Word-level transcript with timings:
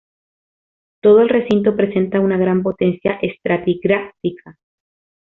Todo 1.03 1.19
el 1.21 1.29
recinto 1.29 1.75
presenta 1.75 2.19
una 2.19 2.35
gran 2.35 2.63
potencia 2.63 3.19
estratigráfica. 3.21 4.57